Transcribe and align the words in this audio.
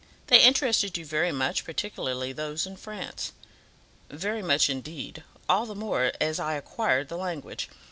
They 0.25 0.41
interested 0.41 0.97
you 0.97 1.05
very 1.05 1.31
much, 1.31 1.63
particularly 1.63 2.33
those 2.33 2.65
in 2.65 2.75
France." 2.75 3.33
"Very 4.09 4.41
much, 4.41 4.67
indeed; 4.67 5.23
all 5.47 5.67
the 5.67 5.75
more 5.75 6.11
as 6.19 6.39
I 6.39 6.55
acquired 6.55 7.07
the 7.07 7.17
language. 7.19 7.69